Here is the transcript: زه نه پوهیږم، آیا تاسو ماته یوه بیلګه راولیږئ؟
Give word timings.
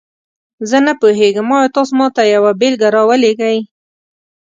زه 0.69 0.77
نه 0.85 0.93
پوهیږم، 1.01 1.49
آیا 1.57 1.69
تاسو 1.75 1.93
ماته 1.99 2.21
یوه 2.35 2.51
بیلګه 2.59 2.87
راولیږئ؟ 2.95 3.57